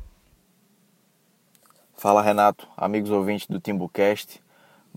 Fala, 1.95 2.21
Renato, 2.21 2.67
amigos 2.75 3.11
ouvintes 3.11 3.47
do 3.47 3.61
Timbucast. 3.61 4.41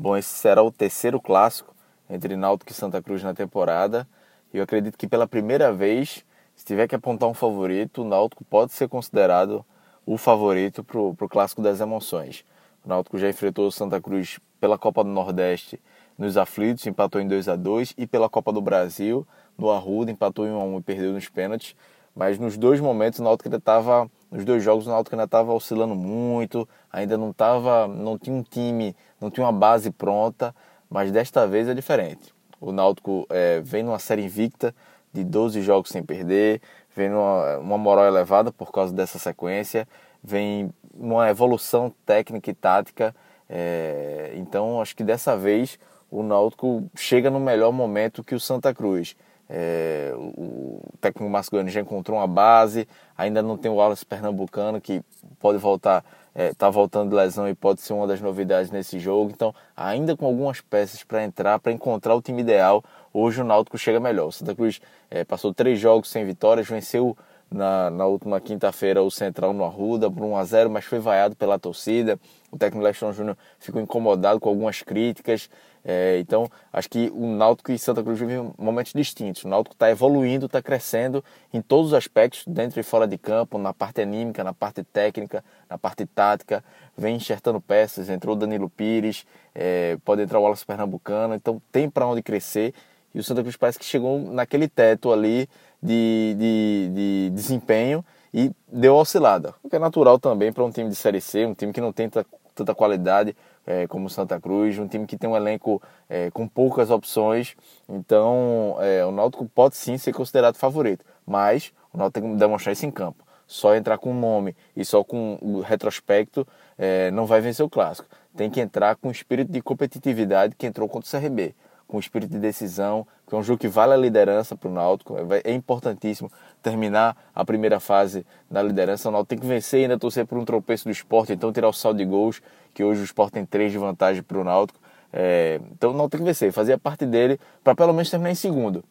Bom, 0.01 0.17
esse 0.17 0.31
será 0.31 0.62
o 0.62 0.73
terceiro 0.73 1.20
clássico 1.20 1.75
entre 2.09 2.34
Náutico 2.34 2.73
e 2.73 2.75
Santa 2.75 3.03
Cruz 3.03 3.23
na 3.23 3.34
temporada. 3.34 4.09
E 4.51 4.57
eu 4.57 4.62
acredito 4.62 4.97
que 4.97 5.07
pela 5.07 5.27
primeira 5.27 5.75
vez, 5.75 6.25
se 6.57 6.65
tiver 6.65 6.89
que 6.89 6.95
apontar 6.95 7.29
um 7.29 7.34
favorito, 7.34 8.01
o 8.01 8.05
Náutico 8.07 8.42
pode 8.42 8.73
ser 8.73 8.89
considerado 8.89 9.62
o 10.07 10.17
favorito 10.17 10.83
para 10.83 10.98
o 10.98 11.29
Clássico 11.29 11.61
das 11.61 11.81
Emoções. 11.83 12.47
O 12.83 12.89
Náutico 12.89 13.19
já 13.19 13.29
enfrentou 13.29 13.67
o 13.67 13.70
Santa 13.70 14.01
Cruz 14.01 14.41
pela 14.59 14.79
Copa 14.79 15.05
do 15.05 15.11
Nordeste 15.11 15.79
nos 16.17 16.39
aflitos, 16.39 16.87
empatou 16.87 17.20
em 17.20 17.29
2 17.29 17.51
a 17.51 17.55
2 17.55 17.92
e 17.98 18.07
pela 18.07 18.31
Copa 18.31 18.55
do 18.55 18.62
Brasil, 18.62 19.27
no 19.59 19.70
Arruda, 19.70 20.11
empatou 20.11 20.47
em 20.47 20.51
1 20.51 20.61
a 20.62 20.64
1 20.64 20.79
e 20.79 20.83
perdeu 20.83 21.12
nos 21.12 21.29
pênaltis. 21.29 21.77
Mas 22.14 22.39
nos 22.39 22.57
dois 22.57 22.80
momentos 22.80 23.20
o 23.20 23.23
Náutico 23.23 23.48
ainda 23.48 23.58
estava, 23.58 24.11
nos 24.30 24.45
dois 24.45 24.62
jogos 24.62 24.86
o 24.86 24.90
Náutico 24.90 25.14
ainda 25.14 25.24
estava 25.24 25.52
oscilando 25.52 25.95
muito, 25.95 26.68
ainda 26.92 27.17
não 27.17 27.33
tava, 27.33 27.86
não 27.86 28.18
tinha 28.18 28.35
um 28.35 28.42
time, 28.42 28.95
não 29.20 29.30
tinha 29.30 29.46
uma 29.46 29.52
base 29.52 29.90
pronta, 29.90 30.55
mas 30.89 31.11
desta 31.11 31.46
vez 31.46 31.68
é 31.68 31.74
diferente. 31.74 32.35
O 32.61 32.73
Náutico 32.73 33.27
é, 33.30 33.61
vem 33.61 33.83
numa 33.83 33.98
série 33.98 34.24
invicta 34.24 34.74
de 35.12 35.24
12 35.24 35.62
jogos 35.62 35.90
sem 35.90 36.02
perder, 36.02 36.61
vem 36.95 37.08
numa 37.08 37.58
uma 37.58 37.79
moral 37.79 38.07
elevada 38.07 38.52
por 38.52 38.70
causa 38.70 38.92
dessa 38.92 39.18
sequência, 39.18 39.89
vem 40.23 40.70
numa 40.95 41.29
evolução 41.30 41.92
técnica 42.05 42.51
e 42.51 42.55
tática. 42.55 43.14
É, 43.48 44.33
então 44.36 44.80
acho 44.80 44.95
que 44.95 45.02
dessa 45.02 45.36
vez 45.36 45.79
o 46.11 46.23
Náutico 46.23 46.85
chega 46.95 47.30
no 47.30 47.40
melhor 47.40 47.73
momento 47.73 48.24
que 48.24 48.35
o 48.35 48.40
Santa 48.40 48.74
Cruz. 48.74 49.17
É, 49.52 50.12
o 50.16 50.80
técnico 51.00 51.28
Mascoiano 51.28 51.68
já 51.68 51.80
encontrou 51.80 52.16
uma 52.18 52.27
base, 52.28 52.86
ainda 53.18 53.42
não 53.42 53.56
tem 53.56 53.68
o 53.68 53.74
Wallace 53.74 54.06
Pernambucano 54.06 54.80
que 54.80 55.02
pode 55.40 55.58
voltar, 55.58 56.05
está 56.28 56.44
é, 56.44 56.55
tá 56.55 56.70
voltando 56.70 57.11
de 57.11 57.16
lesão 57.16 57.48
e 57.48 57.55
pode 57.55 57.80
ser 57.80 57.92
uma 57.92 58.06
das 58.06 58.20
novidades 58.20 58.70
nesse 58.70 59.00
jogo. 59.00 59.33
Então, 59.34 59.52
ainda 59.77 60.16
com 60.16 60.24
algumas 60.24 60.61
peças 60.61 61.02
para 61.02 61.24
entrar, 61.24 61.58
para 61.58 61.72
encontrar 61.72 62.14
o 62.14 62.22
time 62.22 62.42
ideal, 62.42 62.84
hoje 63.12 63.40
o 63.40 63.44
Náutico 63.44 63.77
chega 63.77 63.98
melhor. 63.98 64.28
O 64.28 64.33
Santa 64.33 64.55
Cruz 64.55 64.80
é, 65.11 65.24
passou 65.24 65.52
três 65.52 65.80
jogos 65.80 66.08
sem 66.08 66.24
vitórias, 66.24 66.68
venceu 66.68 67.17
na, 67.50 67.90
na 67.90 68.06
última 68.06 68.40
quinta-feira 68.40 69.02
o 69.02 69.11
Central 69.11 69.52
no 69.52 69.64
Arruda 69.64 70.08
por 70.08 70.22
1 70.22 70.36
a 70.36 70.44
0 70.44 70.70
mas 70.70 70.84
foi 70.84 71.00
vaiado 71.00 71.34
pela 71.34 71.58
torcida. 71.58 72.18
O 72.52 72.56
técnico 72.56 72.84
Leston 72.84 73.12
Júnior 73.12 73.36
ficou 73.58 73.82
incomodado 73.82 74.38
com 74.38 74.48
algumas 74.48 74.82
críticas. 74.82 75.50
É, 75.85 76.18
então, 76.18 76.51
acho 76.73 76.89
que 76.91 77.11
o 77.14 77.27
Náutico 77.27 77.73
e 77.73 77.79
Santa 77.79 78.02
Cruz 78.02 78.18
vivem 78.18 78.52
momentos 78.58 78.92
distintos. 78.92 79.45
O 79.45 79.48
Náutico 79.48 79.74
está 79.74 79.91
evoluindo, 79.91 80.46
está 80.46 80.61
crescendo 80.61 81.24
em 81.52 81.61
todos 81.61 81.89
os 81.89 81.95
aspectos, 81.95 82.45
dentro 82.46 82.79
e 82.79 82.83
fora 82.83 83.07
de 83.07 83.17
campo, 83.17 83.58
na 83.58 83.73
parte 83.73 84.01
anímica, 84.01 84.45
na 84.45 84.52
parte 84.52 84.83
técnica, 84.83 85.42
na 85.68 85.79
parte 85.79 86.05
tática. 86.07 86.63
Vem 86.96 87.17
enxertando 87.17 87.61
peças, 87.61 88.11
entrou 88.11 88.36
Danilo 88.36 88.68
Pires, 88.68 89.27
é, 89.55 89.96
pode 90.05 90.23
entrar 90.23 90.39
o 90.39 90.42
Wallace 90.42 90.67
Pernambucano. 90.67 91.35
Então, 91.35 91.61
tem 91.73 91.89
para 91.89 92.07
onde 92.07 92.23
crescer. 92.23 92.74
E 93.14 93.18
o 93.18 93.24
Santa 93.24 93.42
Cruz 93.42 93.57
parece 93.57 93.79
que 93.79 93.85
chegou 93.85 94.18
naquele 94.20 94.68
teto 94.68 95.12
ali 95.12 95.48
de, 95.83 96.36
de, 96.39 96.91
de 96.95 97.30
desempenho 97.35 98.05
e 98.33 98.52
deu 98.70 98.95
oscilada. 98.95 99.55
O 99.62 99.68
que 99.68 99.77
é 99.77 99.79
natural 99.79 100.18
também 100.18 100.52
para 100.52 100.64
um 100.64 100.70
time 100.70 100.89
de 100.89 100.95
Série 100.95 101.20
C, 101.20 101.45
um 101.47 101.55
time 101.55 101.73
que 101.73 101.80
não 101.80 101.92
tem 101.92 102.08
tanta 102.55 102.74
qualidade 102.74 103.35
é, 103.67 103.87
como 103.87 104.07
o 104.07 104.11
Santa 104.11 104.41
Cruz, 104.41 104.79
um 104.79 104.89
time 104.89 105.07
que 105.07 105.17
tem 105.17 105.29
um 105.29 105.37
elenco 105.37 105.83
é, 106.09 106.31
com 106.31 106.47
poucas 106.47 106.91
opções. 106.91 107.57
Então, 107.89 108.77
é, 108.81 109.05
o 109.05 109.13
Náutico 109.13 109.47
pode 109.47 109.77
sim 109.77 109.97
ser 109.98 110.13
considerado 110.13 110.57
favorito, 110.57 111.05
mas 111.27 111.73
o 111.93 111.98
Náutico 111.98 112.21
tem 112.21 112.33
que 112.33 112.39
demonstrar 112.39 112.73
isso 112.73 112.87
em 112.87 112.91
campo. 112.91 113.25
Só 113.47 113.75
entrar 113.75 113.98
com 113.98 114.13
o 114.13 114.15
nome 114.15 114.55
e 114.77 114.85
só 114.85 115.03
com 115.03 115.37
o 115.43 115.61
retrospecto 115.61 116.47
é, 116.79 117.11
não 117.11 117.27
vai 117.27 117.41
vencer 117.41 117.67
o 117.67 117.71
clássico. 117.71 118.09
Tem 118.37 118.48
que 118.48 118.61
entrar 118.61 118.95
com 118.97 119.09
o 119.09 119.11
espírito 119.11 119.51
de 119.51 119.61
competitividade 119.61 120.55
que 120.55 120.67
entrou 120.67 120.89
contra 120.89 121.19
o 121.19 121.21
CRB 121.21 121.55
com 121.91 121.98
espírito 121.98 122.31
de 122.31 122.39
decisão, 122.39 123.07
que 123.27 123.35
é 123.35 123.39
um 123.39 123.42
jogo 123.42 123.59
que 123.59 123.67
vale 123.67 123.92
a 123.92 123.97
liderança 123.97 124.57
para 124.57 124.69
o 124.69 124.73
Náutico. 124.73 125.17
É, 125.17 125.51
é 125.51 125.53
importantíssimo 125.53 126.31
terminar 126.63 127.17
a 127.35 127.45
primeira 127.45 127.81
fase 127.81 128.25
da 128.49 128.62
liderança. 128.62 129.09
O 129.09 129.12
Náutico 129.12 129.31
tem 129.31 129.38
que 129.38 129.47
vencer 129.47 129.81
e 129.81 129.82
ainda 129.82 129.99
torcer 129.99 130.25
por 130.25 130.38
um 130.38 130.44
tropeço 130.44 130.85
do 130.85 130.91
esporte, 130.91 131.32
então 131.32 131.53
tirar 131.53 131.69
o 131.69 131.73
saldo 131.73 131.99
de 131.99 132.05
gols, 132.05 132.41
que 132.73 132.85
hoje 132.85 133.00
o 133.00 133.05
esporte 133.05 133.35
tem 133.35 133.44
três 133.44 133.73
de 133.73 133.79
vantagem 133.79 134.23
para 134.23 134.38
o 134.38 134.44
Náutico. 134.44 134.81
É, 135.12 135.61
então 135.73 135.91
o 135.91 135.94
Náutico 135.94 136.11
tem 136.11 136.20
que 136.20 136.26
vencer, 136.26 136.53
fazer 136.53 136.75
a 136.75 136.79
parte 136.79 137.05
dele 137.05 137.38
para 137.64 137.75
pelo 137.75 137.93
menos 137.93 138.11
terminar 138.11 138.31
em 138.31 138.35
segundo. 138.35 138.85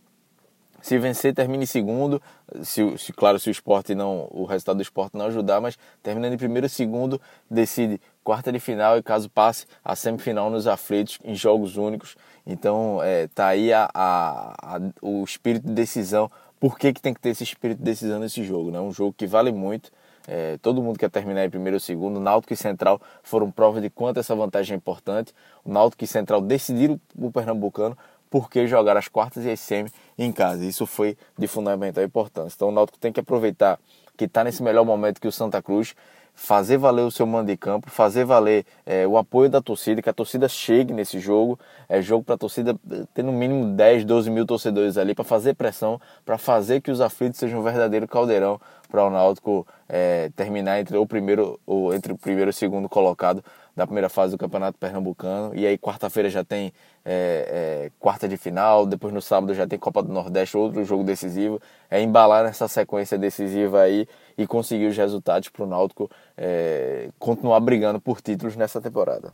Se 0.81 0.97
vencer, 0.97 1.33
termine 1.33 1.63
em 1.63 1.67
segundo. 1.67 2.21
Se, 2.63 2.97
se, 2.97 3.11
claro, 3.11 3.39
se 3.39 3.49
o 3.49 3.51
esporte 3.51 3.93
não, 3.93 4.27
o 4.31 4.45
resultado 4.45 4.77
do 4.77 4.81
esporte 4.81 5.17
não 5.17 5.25
ajudar, 5.25 5.59
mas 5.59 5.77
terminando 6.01 6.33
em 6.33 6.37
primeiro 6.37 6.67
e 6.67 6.69
segundo, 6.69 7.21
decide 7.49 7.99
quarta 8.23 8.51
de 8.51 8.59
final 8.59 8.97
e 8.97 9.03
caso 9.03 9.29
passe 9.29 9.65
a 9.83 9.95
semifinal 9.95 10.49
nos 10.49 10.67
aflitos 10.67 11.19
em 11.23 11.35
jogos 11.35 11.75
únicos. 11.75 12.15
Então 12.45 12.99
é, 13.03 13.27
tá 13.27 13.47
aí 13.47 13.73
a, 13.73 13.89
a, 13.93 14.75
a, 14.75 14.79
o 15.01 15.23
espírito 15.23 15.67
de 15.67 15.73
decisão. 15.73 16.31
Por 16.59 16.77
que, 16.77 16.93
que 16.93 17.01
tem 17.01 17.13
que 17.13 17.19
ter 17.19 17.29
esse 17.29 17.43
espírito 17.43 17.79
de 17.79 17.83
decisão 17.83 18.19
nesse 18.19 18.43
jogo? 18.43 18.71
Né? 18.71 18.79
Um 18.79 18.91
jogo 18.91 19.13
que 19.13 19.27
vale 19.27 19.51
muito. 19.51 19.91
É, 20.31 20.59
todo 20.61 20.79
mundo 20.79 20.99
quer 20.99 21.09
terminar 21.09 21.43
em 21.43 21.49
primeiro 21.49 21.77
ou 21.77 21.79
segundo. 21.79 22.19
Náutico 22.19 22.53
e 22.53 22.55
Central 22.55 23.01
foram 23.23 23.49
prova 23.49 23.81
de 23.81 23.89
quanto 23.89 24.19
essa 24.19 24.35
vantagem 24.35 24.75
é 24.75 24.77
importante. 24.77 25.33
O 25.65 25.71
Náutico 25.71 26.03
e 26.03 26.07
Central 26.07 26.39
decidiram 26.39 27.01
o 27.17 27.31
Pernambucano 27.31 27.97
porque 28.29 28.67
jogar 28.67 28.95
as 28.95 29.07
quartas 29.07 29.43
e 29.43 29.49
as 29.49 29.59
semi 29.59 29.89
em 30.15 30.31
casa. 30.31 30.63
Isso 30.63 30.85
foi 30.85 31.17
de 31.35 31.47
fundamental 31.47 32.03
importância. 32.03 32.55
Então 32.55 32.69
o 32.69 32.71
Náutico 32.71 32.99
tem 32.99 33.11
que 33.11 33.19
aproveitar 33.19 33.79
que 34.15 34.25
está 34.25 34.43
nesse 34.43 34.61
melhor 34.61 34.85
momento 34.85 35.19
que 35.19 35.27
o 35.27 35.31
Santa 35.31 35.63
Cruz, 35.63 35.95
fazer 36.35 36.77
valer 36.77 37.01
o 37.01 37.11
seu 37.11 37.25
mando 37.25 37.47
de 37.47 37.57
campo, 37.57 37.89
fazer 37.89 38.23
valer 38.23 38.65
é, 38.85 39.07
o 39.07 39.17
apoio 39.17 39.49
da 39.49 39.61
torcida, 39.61 40.01
que 40.01 40.09
a 40.09 40.13
torcida 40.13 40.47
chegue 40.47 40.93
nesse 40.93 41.19
jogo. 41.19 41.59
É 41.87 42.01
jogo 42.01 42.23
para 42.23 42.35
a 42.35 42.37
torcida 42.37 42.75
ter 43.15 43.23
no 43.23 43.31
mínimo 43.31 43.75
10, 43.75 44.05
12 44.05 44.29
mil 44.29 44.45
torcedores 44.45 44.95
ali 44.95 45.15
para 45.15 45.25
fazer 45.25 45.55
pressão, 45.55 45.99
para 46.23 46.37
fazer 46.37 46.81
que 46.81 46.91
os 46.91 47.01
aflitos 47.01 47.39
sejam 47.39 47.61
um 47.61 47.63
verdadeiro 47.63 48.07
caldeirão 48.07 48.59
para 48.89 49.05
o 49.05 49.09
Náutico 49.09 49.65
é, 49.87 50.29
terminar 50.35 50.79
entre 50.79 50.97
o 50.97 51.05
primeiro 51.05 51.59
ou 51.65 51.93
entre 51.93 52.11
o 52.11 52.17
primeiro 52.17 52.49
e 52.49 52.51
o 52.51 52.53
segundo 52.53 52.89
colocado 52.89 53.43
da 53.75 53.85
primeira 53.85 54.09
fase 54.09 54.31
do 54.31 54.37
Campeonato 54.37 54.77
Pernambucano. 54.77 55.55
E 55.55 55.65
aí 55.65 55.77
quarta-feira 55.77 56.29
já 56.29 56.43
tem 56.43 56.73
é, 57.05 57.85
é, 57.85 57.91
quarta 57.99 58.27
de 58.27 58.35
final, 58.35 58.85
depois 58.85 59.13
no 59.13 59.21
sábado 59.21 59.53
já 59.53 59.65
tem 59.65 59.79
Copa 59.79 60.03
do 60.03 60.11
Nordeste, 60.11 60.57
outro 60.57 60.83
jogo 60.83 61.03
decisivo. 61.03 61.61
É 61.89 62.01
embalar 62.01 62.43
nessa 62.43 62.67
sequência 62.67 63.17
decisiva 63.17 63.81
aí 63.81 64.07
e 64.37 64.45
conseguir 64.45 64.87
os 64.87 64.97
resultados 64.97 65.49
para 65.49 65.63
o 65.63 65.67
Náutico 65.67 66.09
é, 66.37 67.09
continuar 67.17 67.59
brigando 67.61 67.99
por 67.99 68.21
títulos 68.21 68.55
nessa 68.55 68.81
temporada. 68.81 69.33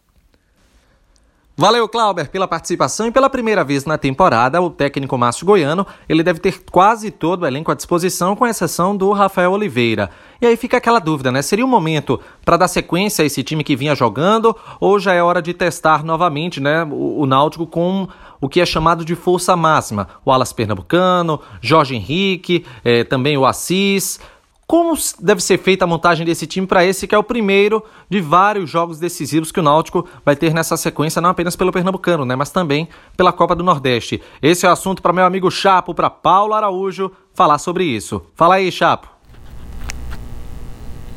Valeu, 1.58 1.88
Clauber, 1.88 2.30
pela 2.30 2.50
participação 2.50 3.08
e 3.08 3.12
pela 3.12 3.30
primeira 3.30 3.64
vez 3.64 3.86
na 3.86 3.98
temporada, 3.98 4.62
o 4.62 4.70
técnico 4.70 5.18
Márcio 5.18 5.46
Goiano, 5.46 5.88
ele 6.10 6.22
deve 6.22 6.38
ter 6.42 6.62
quase 6.70 7.10
todo 7.10 7.44
o 7.44 7.48
elenco 7.48 7.72
à 7.72 7.74
disposição, 7.74 8.36
com 8.36 8.46
exceção 8.46 8.96
do 8.96 9.10
Rafael 9.14 9.54
Oliveira. 9.54 10.10
E 10.42 10.46
aí 10.46 10.58
fica 10.58 10.76
aquela 10.76 11.00
dúvida, 11.00 11.32
né? 11.32 11.42
Seria 11.42 11.64
o 11.64 11.68
um 11.68 11.72
momento 11.72 12.20
para 12.44 12.58
dar 12.58 12.68
sequência 12.68 13.24
a 13.24 13.26
esse 13.26 13.42
time 13.42 13.64
que 13.64 13.74
vinha 13.74 13.96
jogando 13.96 14.54
ou 14.82 15.00
já 15.00 15.14
é 15.14 15.24
hora 15.24 15.42
de 15.42 15.54
testar 15.54 16.04
novamente, 16.04 16.60
né, 16.60 16.84
o, 16.84 17.22
o 17.22 17.26
Náutico 17.26 17.66
com 17.66 18.06
o 18.42 18.50
que 18.50 18.60
é 18.60 18.66
chamado 18.66 19.06
de 19.06 19.16
força 19.16 19.56
máxima? 19.56 20.10
O 20.26 20.32
Alas 20.32 20.52
Pernambucano, 20.52 21.40
Jorge 21.62 21.96
Henrique, 21.96 22.66
eh, 22.84 23.06
também 23.06 23.38
o 23.38 23.46
Assis, 23.46 24.20
como 24.68 24.98
deve 25.20 25.42
ser 25.42 25.60
feita 25.60 25.86
a 25.86 25.88
montagem 25.88 26.26
desse 26.26 26.48
time 26.48 26.66
para 26.66 26.84
esse 26.84 27.08
que 27.08 27.14
é 27.14 27.18
o 27.18 27.24
primeiro 27.24 27.84
de 28.10 28.20
vários 28.20 28.70
jogos 28.70 29.00
decisivos 29.00 29.52
que 29.52 29.60
o 29.60 29.64
Náutico 29.64 30.08
vai 30.24 30.36
ter 30.36 30.54
nessa 30.54 30.76
sequência, 30.76 31.22
não 31.22 31.30
apenas 31.30 31.56
pelo 31.56 31.72
Pernambucano, 31.72 32.26
né, 32.26 32.36
mas 32.36 32.50
também 32.50 32.90
pela 33.16 33.32
Copa 33.32 33.56
do 33.56 33.64
Nordeste. 33.64 34.22
Esse 34.42 34.66
é 34.66 34.70
o 34.70 34.72
assunto 34.72 35.02
para 35.02 35.14
meu 35.14 35.26
amigo 35.26 35.52
Chapo, 35.52 35.94
para 35.94 36.10
Paulo 36.10 36.54
Araújo, 36.54 37.12
falar 37.34 37.60
sobre 37.60 37.84
isso. 37.84 38.22
Fala 38.34 38.56
aí, 38.56 38.72
Chapo. 38.72 39.08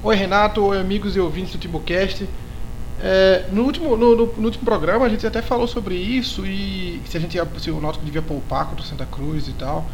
Oi, 0.03 0.15
Renato, 0.15 0.63
oi, 0.63 0.79
amigos 0.79 1.17
e 1.17 1.21
ouvintes 1.21 1.53
do 1.53 1.59
Timbucast. 1.59 2.29
É, 3.01 3.47
no, 3.51 3.63
último, 3.63 3.97
no, 3.97 4.15
no, 4.15 4.27
no, 4.27 4.45
último 4.45 4.65
programa 4.65 5.07
a 5.07 5.09
gente 5.09 5.27
até 5.27 5.41
falou 5.41 5.69
sobre 5.69 5.95
isso 5.95 6.45
e 6.45 7.01
se 7.07 7.17
a 7.17 7.21
gente 7.21 7.39
se 7.59 7.71
o 7.71 7.81
Náutico 7.81 8.05
devia 8.05 8.21
poupar 8.21 8.67
contra 8.67 8.85
o 8.85 8.87
Santa 8.87 9.07
Cruz 9.07 9.47
e 9.47 9.53
tal 9.53 9.87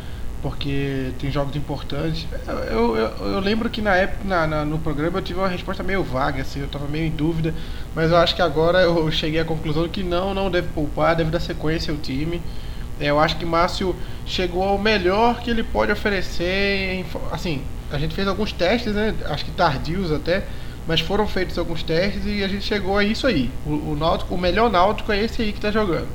porque 0.45 1.11
tem 1.19 1.31
jogos 1.31 1.57
importantes. 1.57 2.27
Eu, 2.71 2.95
eu, 2.95 3.33
eu 3.33 3.41
lembro 3.41 3.71
que 3.71 3.81
na 3.81 3.97
época, 3.97 4.29
na, 4.29 4.47
na, 4.47 4.63
no 4.63 4.79
programa, 4.79 5.17
eu 5.17 5.23
tive 5.23 5.39
uma 5.39 5.49
resposta 5.49 5.83
meio 5.83 6.05
vaga, 6.05 6.43
assim, 6.43 6.61
eu 6.61 6.67
estava 6.67 6.87
meio 6.87 7.07
em 7.07 7.11
dúvida, 7.11 7.55
mas 7.95 8.11
eu 8.11 8.19
acho 8.19 8.37
que 8.37 8.43
agora 8.43 8.83
eu 8.83 9.09
cheguei 9.11 9.41
à 9.41 9.45
conclusão 9.45 9.89
que 9.89 10.03
não, 10.03 10.35
não 10.35 10.51
deve 10.51 10.69
poupar, 10.69 11.17
deve 11.17 11.31
dar 11.31 11.41
sequência 11.41 11.91
ao 11.91 11.97
time. 11.97 12.43
É, 13.01 13.07
eu 13.07 13.19
acho 13.19 13.39
que 13.39 13.47
Márcio 13.47 13.97
chegou 14.27 14.63
ao 14.63 14.77
melhor 14.77 15.41
que 15.41 15.49
ele 15.49 15.63
pode 15.63 15.91
oferecer. 15.91 17.07
Assim, 17.33 17.63
a 17.91 17.99
gente 17.99 18.15
fez 18.15 18.29
alguns 18.29 18.53
testes, 18.53 18.93
né? 18.93 19.15
Acho 19.25 19.47
que 19.47 19.51
tardios 19.51 20.13
até, 20.13 20.45
mas 20.87 21.01
foram 21.01 21.27
feitos 21.27 21.57
alguns 21.57 21.83
testes 21.83 22.23
e 22.27 22.45
a 22.45 22.49
gente 22.49 22.67
chegou 22.67 22.99
a 22.99 23.03
isso 23.03 23.27
aí. 23.27 23.51
O, 23.65 23.71
o, 23.71 23.97
Náutico, 23.99 24.35
o 24.35 24.39
melhor 24.39 24.71
Náutico 24.71 25.11
é 25.11 25.25
esse 25.25 25.41
aí 25.41 25.53
que 25.53 25.59
está 25.59 25.71
jogando. 25.71 26.09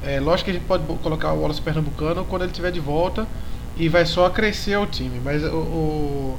É, 0.00 0.20
lógico 0.20 0.44
que 0.44 0.50
a 0.52 0.54
gente 0.54 0.66
pode 0.66 0.84
colocar 1.02 1.32
o 1.32 1.40
Wallace 1.40 1.60
Pernambucano 1.60 2.24
quando 2.24 2.42
ele 2.42 2.52
estiver 2.52 2.70
de 2.70 2.78
volta 2.78 3.26
e 3.76 3.88
vai 3.88 4.06
só 4.06 4.30
crescer 4.30 4.76
o 4.76 4.86
time. 4.86 5.20
Mas 5.22 5.42
o, 5.42 5.56
o, 5.56 6.38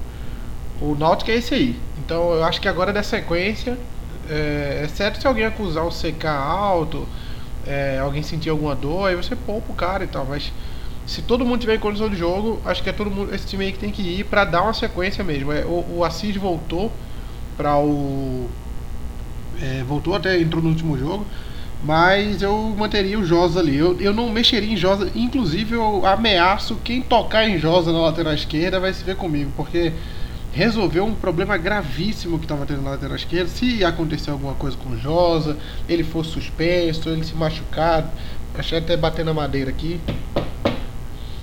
o 0.82 0.96
Náutico 0.96 1.32
é 1.32 1.36
esse 1.36 1.54
aí. 1.54 1.80
Então 2.00 2.34
eu 2.34 2.44
acho 2.44 2.62
que 2.62 2.68
agora 2.68 2.94
da 2.94 3.04
sequência, 3.04 3.78
é, 4.30 4.84
exceto 4.86 5.20
se 5.20 5.28
alguém 5.28 5.46
acusar 5.46 5.86
o 5.86 5.90
CK 5.90 6.26
alto, 6.28 7.08
é, 7.66 8.00
alguém 8.00 8.24
sentir 8.24 8.50
alguma 8.50 8.76
dor, 8.76 9.10
aí 9.10 9.16
você 9.16 9.36
poupa 9.36 9.72
o 9.72 9.76
cara 9.76 10.04
e 10.04 10.08
tal. 10.08 10.26
Mas 10.26 10.52
se 11.06 11.22
todo 11.22 11.46
mundo 11.46 11.60
tiver 11.60 11.76
em 11.76 11.80
condição 11.80 12.10
de 12.10 12.16
jogo, 12.16 12.62
acho 12.66 12.82
que 12.82 12.90
é 12.90 12.94
todo 12.94 13.12
mundo, 13.12 13.34
esse 13.34 13.46
time 13.46 13.66
aí 13.66 13.72
que 13.72 13.80
tem 13.80 13.92
que 13.92 14.02
ir 14.02 14.26
para 14.26 14.46
dar 14.46 14.64
uma 14.64 14.74
sequência 14.74 15.24
mesmo. 15.24 15.52
É, 15.52 15.66
o, 15.66 15.98
o 15.98 16.04
Assis 16.04 16.36
voltou 16.36 16.92
para 17.58 17.78
o. 17.78 18.50
É, 19.62 19.84
voltou 19.88 20.16
até 20.16 20.40
entrou 20.40 20.62
no 20.62 20.70
último 20.70 20.98
jogo 20.98 21.26
mas 21.84 22.42
eu 22.42 22.74
manteria 22.78 23.20
o 23.20 23.26
Josa 23.26 23.60
ali. 23.60 23.78
Eu, 23.78 24.00
eu 24.00 24.14
não 24.14 24.30
mexeria 24.30 24.74
em 24.74 24.78
Josa. 24.78 25.12
Inclusive, 25.16 25.76
eu 25.76 26.06
ameaço 26.06 26.78
quem 26.84 27.02
tocar 27.02 27.48
em 27.48 27.60
Josa 27.60 27.92
na 27.92 28.00
lateral 28.00 28.34
esquerda 28.34 28.80
vai 28.80 28.94
se 28.94 29.04
ver 29.04 29.16
comigo, 29.16 29.52
porque 29.56 29.92
resolveu 30.52 31.06
um 31.06 31.14
problema 31.14 31.58
gravíssimo 31.58 32.40
que 32.40 32.46
estava 32.46 32.66
tendo 32.66 32.82
na 32.82 32.92
lateral 32.92 33.16
esquerda. 33.16 33.50
Se 33.50 33.84
acontecer 33.84 34.32
alguma 34.32 34.54
coisa 34.54 34.78
com 34.78 34.92
o 34.92 34.98
Josa, 34.98 35.58
ele 35.88 36.04
for 36.04 36.26
suspenso, 36.26 37.10
ele 37.10 37.24
se 37.24 37.36
machucar, 37.36 38.10
achei 38.58 38.78
até 38.78 38.96
bater 38.96 39.26
na 39.26 39.34
madeira 39.34 39.70
aqui. 39.70 40.00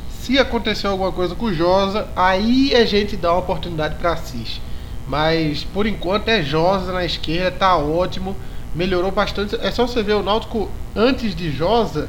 Se 0.09 0.39
acontecer 0.39 0.87
alguma 0.87 1.13
coisa 1.13 1.35
com 1.35 1.47
o 1.47 1.55
Josa, 1.55 2.09
aí 2.17 2.75
a 2.75 2.85
gente 2.85 3.17
dá 3.17 3.33
uma 3.33 3.41
oportunidade 3.41 3.97
para 3.97 4.13
Assis. 4.13 4.61
Mas 5.07 5.63
por 5.63 5.87
enquanto 5.87 6.29
é 6.29 6.43
Josa 6.43 6.93
na 6.93 7.05
esquerda, 7.05 7.51
tá 7.51 7.77
ótimo 7.77 8.35
melhorou 8.75 9.11
bastante. 9.11 9.57
É 9.61 9.71
só 9.71 9.87
você 9.87 10.03
ver 10.03 10.15
o 10.15 10.23
Náutico 10.23 10.71
antes 10.95 11.35
de 11.35 11.51
Josa 11.51 12.09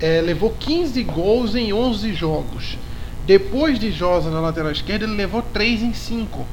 é, 0.00 0.20
levou 0.20 0.50
15 0.58 1.02
gols 1.04 1.54
em 1.54 1.72
11 1.72 2.14
jogos. 2.14 2.78
Depois 3.26 3.78
de 3.78 3.92
Josa 3.92 4.30
na 4.30 4.40
lateral 4.40 4.72
esquerda, 4.72 5.04
ele 5.04 5.14
levou 5.14 5.42
3 5.42 5.82
em 5.82 5.92
5. 5.92 6.46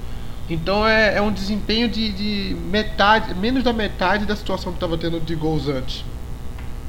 Então 0.50 0.88
é, 0.88 1.18
é 1.18 1.21
um 1.21 1.31
desempenho 1.31 1.89
de, 1.89 2.12
de, 2.12 2.56
metade, 2.69 3.33
menos 3.33 3.63
da 3.63 3.74
metade 3.74 4.25
da 4.25 4.36
situação 4.36 4.71
que 4.71 4.77
estava 4.77 4.98
tendo 4.98 5.19
de 5.19 5.36
gols 5.36 5.68
antes. 5.68 6.06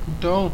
Então 0.06 0.52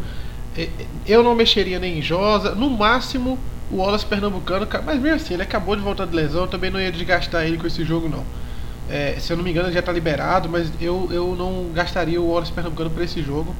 é, 0.56 0.68
eu 1.06 1.22
não 1.22 1.34
mexeria 1.34 1.78
nem 1.78 1.98
em 1.98 2.02
Josa. 2.02 2.54
No 2.54 2.70
máximo 2.70 3.38
o 3.70 3.76
Wallace 3.76 4.06
Pernambucano, 4.06 4.66
mas 4.84 5.00
mesmo 5.00 5.16
assim, 5.16 5.34
ele 5.34 5.42
acabou 5.42 5.74
de 5.74 5.82
voltar 5.82 6.06
de 6.06 6.14
lesão, 6.14 6.46
também 6.46 6.70
não 6.70 6.80
ia 6.80 6.92
desgastar 6.92 7.44
ele 7.44 7.56
com 7.56 7.66
esse 7.66 7.82
jogo 7.84 8.08
não. 8.08 8.24
É, 8.90 9.16
se 9.18 9.32
eu 9.32 9.36
não 9.36 9.44
me 9.44 9.50
engano, 9.50 9.72
já 9.72 9.80
está 9.80 9.92
liberado, 9.92 10.48
mas 10.48 10.70
eu, 10.80 11.08
eu 11.10 11.34
não 11.36 11.70
gastaria 11.72 12.20
o 12.20 12.30
Wallace 12.30 12.52
Pernambucano 12.52 12.90
para 12.90 13.04
esse 13.04 13.22
jogo. 13.22 13.54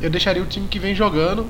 Eu 0.00 0.10
deixaria 0.10 0.42
o 0.42 0.46
time 0.46 0.68
que 0.68 0.78
vem 0.78 0.94
jogando. 0.94 1.46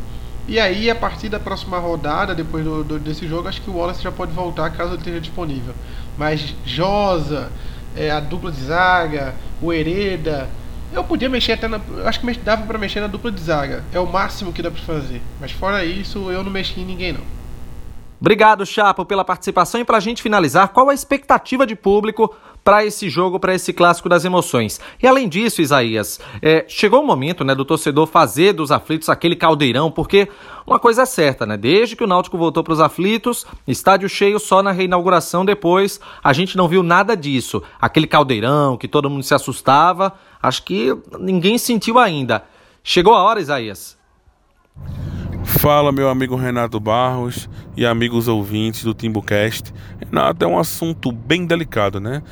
E 0.49 0.61
aí, 0.61 0.89
a 0.89 0.95
partir 0.95 1.29
da 1.29 1.41
próxima 1.41 1.79
rodada, 1.79 2.33
depois 2.33 2.65
do, 2.65 2.85
do, 2.85 2.99
desse 3.01 3.27
jogo, 3.27 3.49
acho 3.49 3.61
que 3.61 3.69
o 3.69 3.77
Wallace 3.77 4.03
já 4.03 4.13
pode 4.13 4.33
voltar 4.33 4.71
caso 4.71 4.91
ele 4.91 4.99
esteja 4.99 5.21
disponível. 5.21 5.75
Mas 6.17 6.55
Josa, 6.65 7.51
é, 7.97 8.11
a 8.11 8.21
dupla 8.21 8.53
de 8.53 8.63
zaga, 8.63 9.35
o 9.61 9.73
Hereda. 9.73 10.49
Eu 10.93 11.03
podia 11.03 11.29
mexer 11.29 11.53
até 11.53 11.67
na. 11.67 11.81
Acho 12.05 12.21
que 12.21 12.33
dava 12.39 12.65
para 12.65 12.79
mexer 12.79 13.01
na 13.01 13.09
dupla 13.09 13.33
de 13.33 13.41
zaga. 13.41 13.83
É 13.93 13.99
o 13.99 14.07
máximo 14.07 14.53
que 14.53 14.63
dá 14.63 14.71
para 14.71 14.81
fazer. 14.83 15.21
Mas 15.41 15.51
fora 15.51 15.85
isso, 15.85 16.31
eu 16.31 16.45
não 16.45 16.51
mexi 16.51 16.81
em 16.81 16.85
ninguém 16.85 17.13
não. 17.13 17.37
Obrigado, 18.21 18.65
Chapo, 18.65 19.05
pela 19.05 19.25
participação. 19.25 19.81
E 19.81 19.85
para 19.85 19.97
a 19.97 20.01
gente 20.01 20.23
finalizar, 20.23 20.69
qual 20.69 20.89
a 20.89 20.95
expectativa 20.95 21.67
de 21.67 21.75
público 21.75 22.35
para 22.67 22.85
esse 22.85 23.09
jogo, 23.09 23.39
para 23.39 23.55
esse 23.55 23.73
clássico 23.73 24.09
das 24.09 24.25
emoções. 24.25 24.81
E 25.01 25.07
além 25.07 25.29
disso, 25.29 25.63
Isaías, 25.63 26.19
é, 26.43 26.65
chegou 26.67 27.01
o 27.01 27.07
momento 27.07 27.45
né, 27.45 27.55
do 27.55 27.65
torcedor 27.65 28.09
fazer 28.09 28.55
dos 28.55 28.73
aflitos 28.73 29.09
aquele 29.09 29.37
caldeirão, 29.37 29.89
porque 29.89 30.29
uma 30.67 30.81
coisa 30.81 31.03
é 31.03 31.07
certa, 31.07 31.47
né? 31.47 31.57
Desde 31.57 31.95
que 31.95 32.03
o 32.03 32.09
Náutico 32.09 32.37
voltou 32.37 32.65
para 32.65 32.73
os 32.73 32.81
aflitos, 32.81 33.47
estádio 33.69 34.09
cheio 34.09 34.41
só 34.41 34.65
na 34.65 34.73
reinauguração 34.73 35.45
depois, 35.45 36.01
a 36.25 36.33
gente 36.33 36.57
não 36.57 36.67
viu 36.67 36.83
nada 36.83 37.17
disso. 37.17 37.63
Aquele 37.81 38.09
caldeirão 38.09 38.77
que 38.77 38.89
todo 38.89 39.09
mundo 39.09 39.23
se 39.23 39.33
assustava, 39.33 40.15
acho 40.43 40.65
que 40.65 40.93
ninguém 41.21 41.59
sentiu 41.59 42.01
ainda. 42.01 42.43
Chegou 42.83 43.15
a 43.15 43.23
hora, 43.23 43.41
Isaías. 43.41 43.97
Fala, 45.45 45.93
meu 45.93 46.09
amigo 46.09 46.35
Renato 46.35 46.81
Barros 46.81 47.49
e 47.77 47.87
amigos 47.87 48.27
ouvintes 48.27 48.83
do 48.83 48.93
Timbucast. 48.93 49.73
Renato, 50.05 50.45
é 50.45 50.49
um 50.49 50.59
assunto 50.59 51.13
bem 51.13 51.47
delicado, 51.47 52.01
né? 52.01 52.25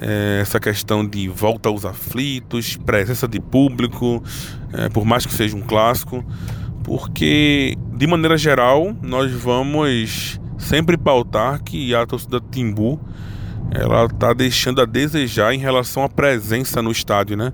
É, 0.00 0.40
essa 0.40 0.60
questão 0.60 1.06
de 1.06 1.28
volta 1.28 1.68
aos 1.68 1.84
aflitos, 1.84 2.76
presença 2.76 3.26
de 3.26 3.40
público, 3.40 4.22
é, 4.72 4.88
por 4.88 5.04
mais 5.04 5.24
que 5.26 5.32
seja 5.32 5.56
um 5.56 5.62
clássico, 5.62 6.24
porque 6.82 7.74
de 7.94 8.06
maneira 8.06 8.36
geral 8.36 8.94
nós 9.02 9.32
vamos 9.32 10.40
sempre 10.58 10.96
pautar 10.96 11.62
que 11.62 11.94
a 11.94 12.06
torcida 12.06 12.40
Timbu 12.50 13.00
ela 13.70 14.04
está 14.04 14.32
deixando 14.32 14.80
a 14.80 14.84
desejar 14.84 15.52
em 15.52 15.58
relação 15.58 16.04
à 16.04 16.08
presença 16.08 16.80
no 16.80 16.90
estádio, 16.90 17.36
né? 17.36 17.52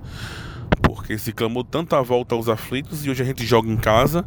Porque 0.82 1.16
se 1.16 1.32
clamou 1.32 1.64
tanto 1.64 1.96
a 1.96 2.02
volta 2.02 2.34
aos 2.34 2.49
aflitos 2.49 3.04
e 3.04 3.11
hoje 3.11 3.22
a 3.22 3.26
gente 3.26 3.46
joga 3.46 3.70
em 3.70 3.76
casa, 3.76 4.25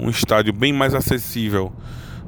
um 0.00 0.10
estádio 0.10 0.52
bem 0.52 0.72
mais 0.72 0.94
acessível 0.94 1.72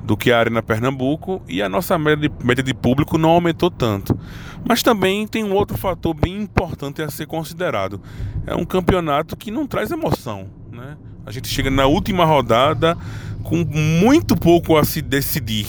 do 0.02 0.16
que 0.16 0.32
a 0.32 0.38
Arena 0.38 0.62
Pernambuco 0.62 1.42
e 1.48 1.62
a 1.62 1.68
nossa 1.68 1.98
média 1.98 2.28
de, 2.28 2.44
média 2.44 2.62
de 2.62 2.74
público 2.74 3.18
não 3.18 3.30
aumentou 3.30 3.70
tanto. 3.70 4.18
Mas 4.64 4.82
também 4.82 5.26
tem 5.26 5.44
um 5.44 5.54
outro 5.54 5.76
fator 5.76 6.14
bem 6.14 6.42
importante 6.42 7.02
a 7.02 7.10
ser 7.10 7.26
considerado. 7.26 8.00
É 8.46 8.54
um 8.54 8.64
campeonato 8.64 9.36
que 9.36 9.50
não 9.50 9.66
traz 9.66 9.90
emoção. 9.90 10.48
Né? 10.70 10.96
A 11.26 11.30
gente 11.30 11.48
chega 11.48 11.70
na 11.70 11.86
última 11.86 12.24
rodada 12.24 12.96
com 13.42 13.64
muito 13.64 14.36
pouco 14.36 14.76
a 14.76 14.84
se 14.84 15.02
decidir. 15.02 15.66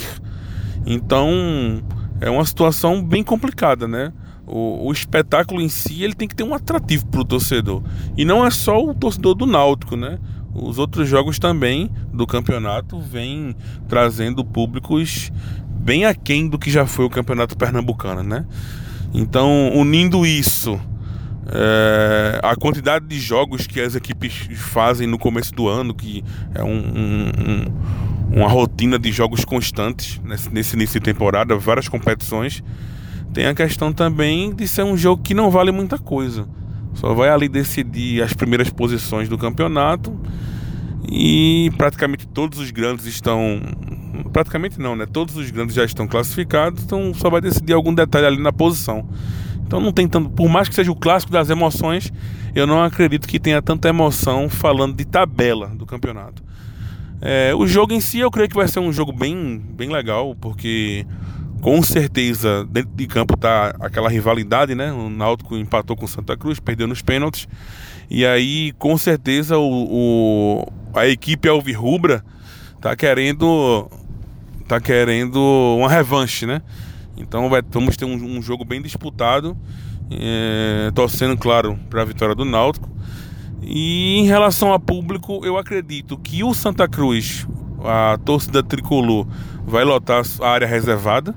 Então 0.86 1.30
é 2.20 2.30
uma 2.30 2.46
situação 2.46 3.04
bem 3.04 3.24
complicada, 3.24 3.88
né? 3.88 4.12
O, 4.46 4.88
o, 4.88 4.92
espetáculo 4.92 5.62
em 5.62 5.70
si 5.70 6.04
ele 6.04 6.14
tem 6.14 6.28
que 6.28 6.36
ter 6.36 6.44
um 6.44 6.54
atrativo 6.54 7.06
para 7.08 7.22
o 7.22 7.26
torcedor. 7.26 7.82
E 8.18 8.26
não 8.26 8.46
é 8.46 8.50
só 8.50 8.84
o 8.84 8.94
torcedor 8.94 9.34
do 9.36 9.46
Náutico, 9.46 9.96
né? 9.96 10.20
os 10.54 10.78
outros 10.78 11.08
jogos 11.08 11.40
também 11.40 11.90
do 12.14 12.28
campeonato 12.28 13.00
vêm 13.00 13.56
trazendo 13.88 14.44
públicos 14.44 15.32
bem 15.66 16.06
aquém 16.06 16.48
do 16.48 16.60
que 16.60 16.70
já 16.70 16.86
foi 16.86 17.06
o 17.06 17.10
campeonato 17.10 17.58
pernambucano, 17.58 18.22
né? 18.22 18.46
Então, 19.14 19.72
unindo 19.76 20.26
isso 20.26 20.80
É, 21.54 22.40
a 22.44 22.56
quantidade 22.56 23.06
de 23.08 23.20
jogos 23.20 23.68
que 23.68 23.82
as 23.82 23.94
equipes 23.94 24.48
fazem 24.56 25.06
no 25.06 25.18
começo 25.18 25.54
do 25.54 25.68
ano, 25.68 25.94
que 25.94 26.24
é 26.54 26.64
um, 26.64 26.70
um, 26.70 27.32
um, 28.32 28.38
uma 28.38 28.48
rotina 28.48 28.98
de 28.98 29.12
jogos 29.12 29.44
constantes 29.44 30.22
nesse, 30.24 30.50
nesse 30.54 30.76
início 30.76 31.00
de 31.00 31.04
temporada, 31.04 31.58
várias 31.58 31.90
competições. 31.90 32.64
Tem 33.34 33.48
a 33.48 33.54
questão 33.54 33.92
também 33.92 34.54
de 34.56 34.66
ser 34.66 34.84
um 34.84 34.96
jogo 34.96 35.24
que 35.24 35.34
não 35.34 35.50
vale 35.52 35.72
muita 35.72 35.98
coisa. 35.98 36.48
Só 36.94 37.14
vai 37.14 37.30
ali 37.30 37.50
decidir 37.50 38.22
as 38.22 38.34
primeiras 38.34 38.70
posições 38.70 39.28
do 39.28 39.38
campeonato 39.38 40.18
e 41.12 41.70
praticamente 41.76 42.26
todos 42.28 42.60
os 42.60 42.72
grandes 42.72 43.06
estão. 43.08 43.60
Praticamente 44.32 44.80
não, 44.80 44.96
né? 44.96 45.06
Todos 45.06 45.36
os 45.36 45.50
grandes 45.52 45.76
já 45.76 45.86
estão 45.86 46.08
classificados, 46.08 46.84
então 46.84 47.14
só 47.14 47.30
vai 47.30 47.42
decidir 47.42 47.74
algum 47.74 47.94
detalhe 47.94 48.26
ali 48.26 48.42
na 48.42 48.52
posição. 48.52 49.08
Então 49.66 49.80
não 49.80 49.92
tem 49.92 50.08
tanto. 50.08 50.30
Por 50.30 50.50
mais 50.50 50.68
que 50.68 50.76
seja 50.76 50.92
o 50.92 50.96
clássico 50.96 51.32
das 51.32 51.50
emoções, 51.50 52.12
eu 52.54 52.68
não 52.68 52.84
acredito 52.84 53.28
que 53.28 53.40
tenha 53.40 53.62
tanta 53.62 53.88
emoção 53.88 54.50
falando 54.50 54.96
de 54.96 55.06
tabela 55.06 55.68
do 55.68 55.86
campeonato. 55.86 56.44
É, 57.22 57.54
o 57.56 57.68
jogo 57.68 57.94
em 57.94 58.02
si 58.02 58.20
eu 58.20 58.32
creio 58.32 58.50
que 58.50 58.56
vai 58.56 58.68
ser 58.68 58.80
um 58.80 58.92
jogo 58.92 59.14
bem, 59.14 59.64
bem 59.76 59.90
legal, 59.90 60.36
porque 60.36 61.06
com 61.62 61.82
certeza 61.84 62.68
dentro 62.70 62.92
de 62.96 63.06
campo 63.06 63.38
tá 63.38 63.76
aquela 63.80 64.10
rivalidade, 64.10 64.74
né? 64.74 64.92
O 64.92 65.10
Náutico 65.10 65.56
empatou 65.56 65.96
com 65.96 66.08
Santa 66.08 66.36
Cruz, 66.36 66.60
perdeu 66.60 66.88
nos 66.88 67.02
pênaltis. 67.02 67.48
E 68.10 68.26
aí, 68.26 68.74
com 68.78 68.98
certeza, 68.98 69.58
o, 69.58 69.88
o 69.90 70.68
a 70.94 71.08
equipe 71.08 71.48
Alvirrubra 71.48 72.26
tá 72.82 72.96
querendo 72.96 73.88
tá 74.72 74.80
querendo 74.80 75.38
uma 75.78 75.90
revanche, 75.90 76.46
né? 76.46 76.62
Então 77.18 77.50
vai, 77.50 77.62
vamos 77.70 77.98
ter 77.98 78.06
um, 78.06 78.14
um 78.14 78.42
jogo 78.42 78.64
bem 78.64 78.82
disputado, 78.82 79.58
é, 80.10 80.90
torcendo, 80.96 81.38
claro, 81.38 81.78
para 81.90 82.04
a 82.04 82.06
vitória 82.06 82.34
do 82.34 82.46
Náutico. 82.46 82.90
E 83.62 84.20
em 84.20 84.26
relação 84.26 84.72
a 84.72 84.80
público, 84.80 85.42
eu 85.44 85.58
acredito 85.58 86.18
que 86.18 86.42
o 86.42 86.54
Santa 86.54 86.88
Cruz, 86.88 87.46
a 87.84 88.18
torcida 88.24 88.64
tricolor, 88.64 89.28
vai 89.66 89.84
lotar 89.84 90.24
a 90.40 90.50
área 90.50 90.68
reservada, 90.68 91.36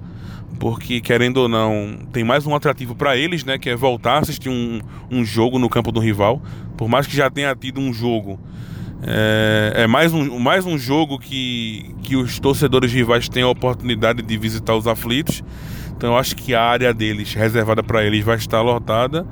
porque 0.61 1.00
querendo 1.00 1.38
ou 1.38 1.49
não, 1.49 2.07
tem 2.12 2.23
mais 2.23 2.47
um 2.47 2.55
atrativo 2.55 2.95
para 2.95 3.17
eles, 3.17 3.45
né? 3.45 3.59
Que 3.59 3.71
é 3.71 3.75
voltar 3.75 4.12
a 4.12 4.19
assistir 4.21 4.49
um, 4.49 4.81
um 5.11 5.25
jogo 5.25 5.59
no 5.59 5.69
campo 5.69 5.91
do 5.91 5.99
rival. 5.99 6.41
Por 6.76 6.88
mais 6.88 7.05
que 7.05 7.17
já 7.17 7.29
tenha 7.29 7.53
tido 7.57 7.81
um 7.81 7.93
jogo 7.93 8.38
é, 9.07 9.83
é, 9.83 9.87
mais, 9.87 10.15
um, 10.15 10.39
mais 10.39 10.65
um 10.65 10.79
jogo 10.79 11.19
que, 11.19 11.95
que 12.03 12.17
os 12.17 12.39
torcedores 12.39 12.91
rivais 12.91 13.29
têm 13.29 13.43
a 13.43 13.49
oportunidade 13.49 14.23
de 14.23 14.39
visitar 14.39 14.75
os 14.75 14.87
aflitos. 14.87 15.45
Então 15.95 16.13
eu 16.13 16.19
acho 16.19 16.35
que 16.35 16.55
a 16.55 16.63
área 16.63 16.93
deles, 16.95 17.35
reservada 17.35 17.83
para 17.83 18.03
eles, 18.05 18.25
vai 18.25 18.37
estar 18.37 18.63
lotada. 18.63 19.27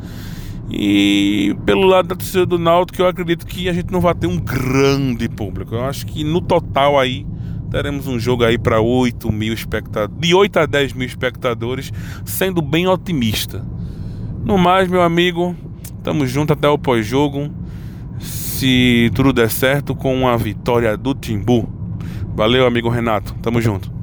E 0.71 1.57
pelo 1.65 1.87
lado 1.87 2.09
da 2.09 2.15
torcida 2.15 2.45
do 2.45 2.59
Náutico, 2.59 3.01
eu 3.01 3.07
acredito 3.07 3.47
que 3.47 3.69
a 3.69 3.73
gente 3.73 3.91
não 3.91 4.01
vai 4.01 4.15
ter 4.15 4.27
um 4.27 4.39
grande 4.39 5.29
público. 5.29 5.75
Eu 5.75 5.85
acho 5.85 6.07
que 6.07 6.23
no 6.23 6.41
total 6.41 6.99
aí 6.99 7.27
teremos 7.71 8.07
um 8.07 8.19
jogo 8.19 8.45
aí 8.45 8.59
para 8.59 8.81
8 8.81 9.33
mil 9.33 9.55
espectadores, 9.55 10.21
de 10.21 10.35
8 10.35 10.59
a 10.59 10.67
10 10.67 10.93
mil 10.93 11.07
espectadores, 11.07 11.91
sendo 12.27 12.61
bem 12.61 12.87
otimista. 12.87 13.65
No 14.45 14.59
mais, 14.59 14.89
meu 14.89 15.01
amigo, 15.01 15.57
estamos 15.97 16.31
juntos 16.31 16.55
até 16.55 16.69
o 16.69 16.77
pós-jogo 16.77 17.51
se 18.63 19.11
tudo 19.13 19.33
der 19.33 19.51
certo, 19.51 19.93
com 19.93 20.29
a 20.29 20.37
vitória 20.37 20.97
do 20.97 21.17
Timbu. 21.17 21.69
Valeu, 22.37 22.65
amigo 22.65 22.89
Renato. 22.89 23.35
Tamo 23.43 23.61
junto. 23.61 24.02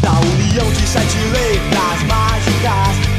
Da 0.00 0.10
união 0.10 0.72
de 0.72 0.86
sete 0.88 1.16
letras 1.32 2.02
mágicas 2.08 3.12